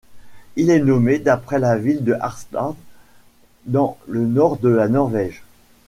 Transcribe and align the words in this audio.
Il 0.55 0.71
est 0.71 0.79
nommé 0.79 1.19
d'après 1.19 1.59
la 1.59 1.75
ville 1.77 2.03
de 2.03 2.13
Harstad, 2.19 2.73
dans 3.67 3.99
le 4.07 4.25
nord 4.25 4.57
de 4.57 4.69
la 4.69 4.87
Norvège. 4.87 5.43